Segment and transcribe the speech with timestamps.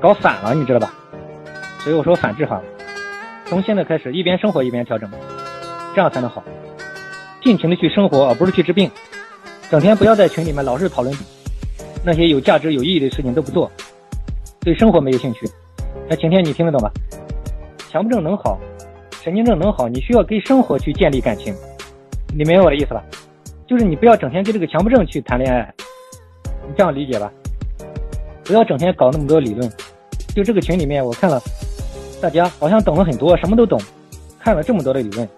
[0.00, 0.92] 搞反了，你知道吧？
[1.80, 2.62] 所以我说反治好。
[3.46, 5.10] 从现在开始，一边生活一边调整，
[5.94, 6.42] 这样才能好。
[7.42, 8.90] 尽情的去生活，而不是去治病。
[9.70, 11.14] 整天不要在群里面老是讨论
[12.04, 13.70] 那些有价值、有意义的事情都不做，
[14.60, 15.48] 对生活没有兴趣。
[16.08, 16.90] 那晴天，你听得懂吧？
[17.90, 18.58] 强迫症能好，
[19.22, 21.54] 神经症能好，你需要跟生活去建立感情。
[22.28, 23.02] 你明白我的意思吧？
[23.66, 25.74] 就是你不要整天跟这个强迫症去谈恋爱，
[26.66, 27.32] 你这样理解吧？
[28.48, 29.70] 不要整天搞那么多理论。
[30.34, 31.38] 就这个群里面，我看了，
[32.18, 33.78] 大家好像懂了很多，什么都懂，
[34.40, 35.28] 看了这么多的理论，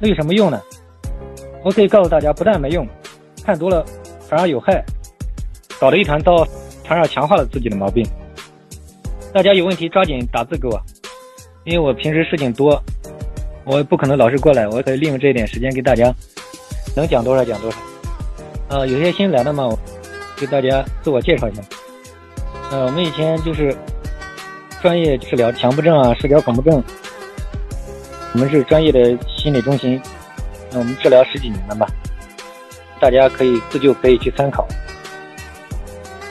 [0.00, 0.58] 那有什么用呢？
[1.62, 2.88] 我可以告诉大家，不但没用，
[3.44, 3.84] 看多了
[4.26, 4.82] 反而有害，
[5.78, 6.46] 搞得一团糟，
[6.82, 8.06] 反而强化了自己的毛病。
[9.34, 10.80] 大家有问题抓紧打字给我，
[11.64, 12.82] 因为我平时事情多，
[13.64, 16.10] 我不可能老是过来，我可以利用这一点时间给大家
[16.96, 17.78] 能讲多少讲多少。
[18.68, 19.76] 呃，有些新来的嘛，
[20.38, 21.62] 给大家自我介绍一下。
[22.70, 23.74] 呃，我们以前就是
[24.80, 26.82] 专业治疗强迫症啊、社交恐怖症，
[28.32, 30.00] 我们是专业的心理中心。
[30.70, 31.84] 那我们治疗十几年了吧，
[33.00, 34.68] 大家可以自救，可以去参考。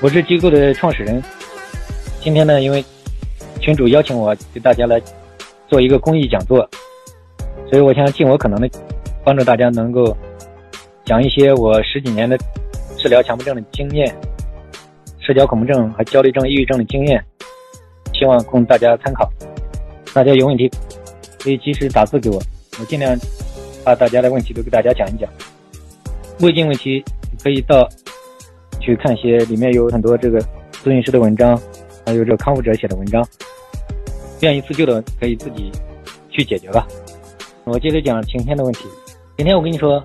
[0.02, 1.22] 我是机构的创始人，
[2.22, 2.86] 今天呢，因为
[3.60, 5.02] 群主邀请我给大家来
[5.68, 6.66] 做一个公益讲座，
[7.70, 8.70] 所以我想尽我可能的
[9.26, 10.16] 帮助大家能够
[11.04, 12.38] 讲一些我十几年的
[12.98, 14.16] 治疗强迫症的经验、
[15.30, 17.24] 社交恐怖症和焦虑症、抑郁症的经验，
[18.16, 19.32] 希望供大家参考。
[20.12, 20.68] 大家有问题
[21.38, 22.42] 可以及时打字给我，
[22.80, 23.16] 我尽量。
[23.86, 25.30] 把大家的问题都给大家讲一讲，
[26.42, 27.04] 胃镜问题
[27.44, 27.88] 可以到
[28.80, 30.40] 去看一些，里面有很多这个
[30.84, 31.60] 咨询师的文章，
[32.06, 33.26] 还有这个康复者写的文章。
[34.42, 35.72] 愿意自救的可以自己
[36.30, 36.88] 去解决吧。
[37.66, 38.82] 我接着讲晴天的问题。
[39.38, 40.04] 晴天，我跟你说，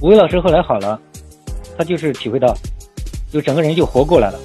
[0.00, 0.98] 吴伟老师后来好了，
[1.76, 2.56] 他就是体会到，
[3.30, 4.40] 就整个人就活过来了，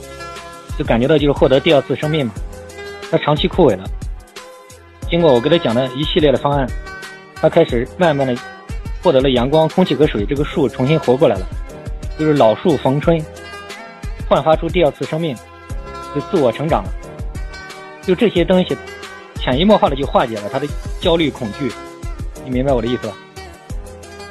[0.77, 2.33] 就感觉到就是获得第二次生命嘛。
[3.09, 3.83] 他长期枯萎了，
[5.09, 6.67] 经过我给他讲的一系列的方案，
[7.35, 8.35] 他开始慢慢的。
[9.03, 11.45] 获得了阳光、空气和水，这个树重新活过来了，
[12.17, 13.23] 就是老树逢春，
[14.27, 15.38] 焕发出第二次生命，
[16.16, 16.89] 就自我成长了。
[18.01, 18.75] 就这些东西，
[19.35, 20.66] 潜移默化的就化解了他的
[21.00, 21.71] 焦虑、恐惧。
[22.44, 23.13] 你明白我的意思吧？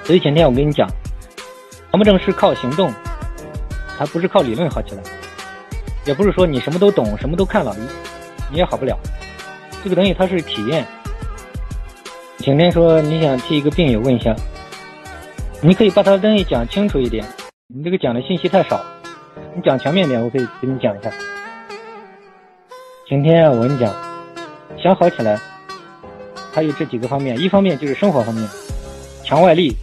[0.02, 0.88] 所以前天我跟你讲，
[1.92, 2.92] 强迫症是靠行动，
[3.96, 5.02] 它不是靠理论好起来，
[6.06, 7.74] 也不是说你什么都懂、什么都看了，
[8.50, 8.98] 你也好不了。
[9.82, 10.84] 这个东西它是体验。
[12.38, 14.34] 晴天说你想替一个病友问一下。
[15.60, 17.24] 你可以把他的东西讲清楚一点，
[17.68, 18.84] 你这个讲的信息太少，
[19.56, 21.10] 你讲全面点，我可以给你讲一下。
[23.08, 23.90] 今天啊我跟你讲，
[24.76, 25.40] 想好起来，
[26.52, 28.46] 还有这几个方面，一方面就是生活方面，
[29.22, 29.74] 强外力，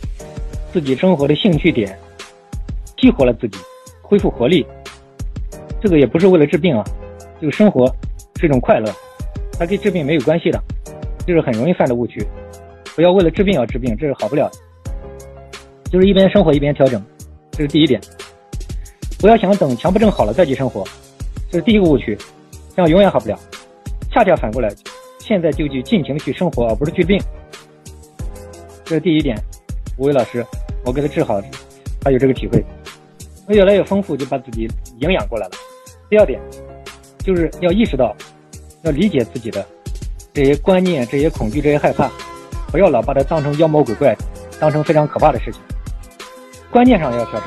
[0.72, 1.98] 自己生活的兴趣点，
[2.96, 3.58] 激活了自己，
[4.04, 4.64] 恢复活力。
[5.82, 6.84] 这个也不是为了治病啊，
[7.40, 7.88] 这个生活
[8.40, 8.94] 是一种快乐，
[9.58, 10.62] 它跟治病没有关系的，
[11.26, 12.26] 就是很容易犯的误区。
[12.96, 14.60] 不要为了治病而治病，这是好不了的。
[15.92, 17.04] 就是一边生活一边调整，
[17.52, 18.00] 这是第一点。
[19.20, 20.84] 不要想等强迫症好了再去生活，
[21.50, 22.18] 这是第一个误区，
[22.76, 23.38] 这样永远好不了。
[24.12, 24.70] 恰恰反过来，
[25.20, 27.20] 现在就去尽情去生活，而不是去病。
[28.84, 29.38] 这是第一点。
[29.98, 30.46] 吴伟老师，
[30.86, 31.42] 我给他治好，
[32.02, 32.64] 他有这个体会，
[33.48, 34.68] 他越来越丰富，就把自己
[35.00, 35.52] 营养过来了。
[36.12, 36.42] 第二点，
[37.20, 38.14] 就是要意识到，
[38.82, 39.66] 要理解自己的
[40.34, 42.12] 这些观念、这些恐惧、这些害怕，
[42.70, 44.14] 不要老把它当成妖魔鬼怪，
[44.60, 45.62] 当成非常可怕的事情。
[46.70, 47.44] 观念上要调整，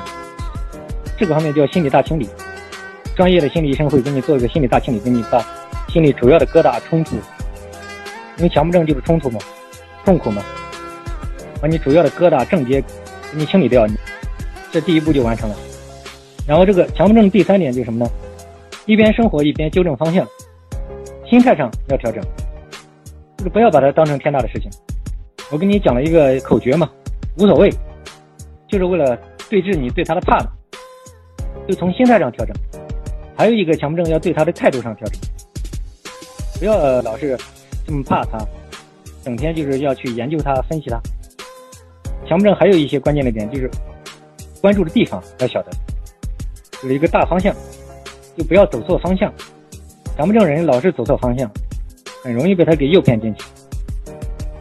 [1.18, 2.26] 这个方面叫心理大清理。
[3.14, 5.44] 专业的心理医生会给你做一个心理大清理，给你把
[5.90, 7.16] 心里主要的疙瘩冲突。
[8.38, 9.38] 因为强迫症就是冲突嘛，
[10.06, 10.42] 痛苦嘛，
[11.60, 12.86] 把你主要的疙瘩症结给
[13.32, 13.86] 你清理掉，
[14.72, 15.56] 这第一步就完成了。
[16.46, 18.10] 然后这个强迫症第三点就是什么呢？
[18.86, 20.26] 一边生活一边纠正方向，
[21.28, 22.22] 心态上要调整，
[23.38, 24.70] 就是不要把它当成天大的事情。
[25.50, 26.90] 我给你讲了一个口诀嘛，
[27.38, 27.72] 无所谓。
[28.66, 29.16] 就是为了
[29.48, 30.50] 对治你对他的怕嘛，
[31.68, 32.56] 就从心态上调整。
[33.36, 35.20] 还有一个强迫症要对他的态度上调整，
[36.58, 37.38] 不要老是
[37.86, 38.38] 这么怕他，
[39.22, 41.00] 整天就是要去研究他、分析他。
[42.26, 43.70] 强迫症还有一些关键的点，就是
[44.60, 45.70] 关注的地方要晓得，
[46.82, 47.54] 有一个大方向，
[48.36, 49.32] 就不要走错方向。
[50.16, 51.50] 强迫症人老是走错方向，
[52.22, 53.44] 很容易被他给诱骗进去。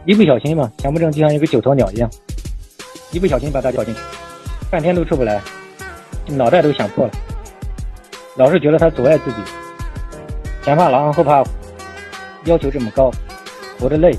[0.04, 2.10] 一不小心嘛，强迫症就像一个九头鸟一样。
[3.12, 4.00] 一不小心把他掉进去，
[4.70, 5.40] 半天都出不来，
[6.26, 7.12] 脑袋都想破了。
[8.36, 9.36] 老是觉得他阻碍自己，
[10.64, 11.50] 前怕狼后怕虎，
[12.46, 13.12] 要求这么高，
[13.78, 14.16] 活得累。